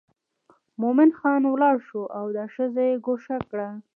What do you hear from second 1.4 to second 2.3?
ولاړ شو او